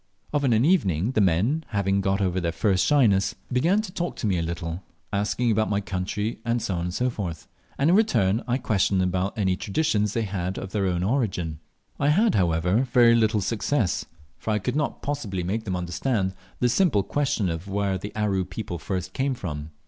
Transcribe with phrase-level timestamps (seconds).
[0.33, 4.25] Of an evening the men, having got over their first shyness, began to talk to
[4.25, 4.81] me a little,
[5.13, 7.45] asking about my country, &c., and
[7.91, 11.59] in return I questioned them about any traditions they had of their own origin.
[11.99, 14.05] I had, however, very little success,
[14.39, 18.43] for I could not possibly make them understand the simple question of where the Aru
[18.45, 19.69] people first came from.